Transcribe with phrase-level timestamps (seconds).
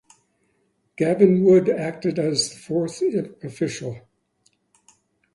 [0.97, 3.03] Gavin Wood acted as the fourth
[3.43, 4.01] official.